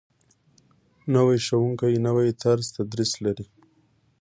[1.13, 3.45] نوی ښوونکی نوی طرز تدریس لري